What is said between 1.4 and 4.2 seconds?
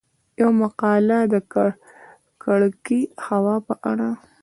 کـکړې هـوا په اړه: